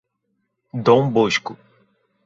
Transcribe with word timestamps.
Dom 0.83 1.13
Bosco 1.13 1.53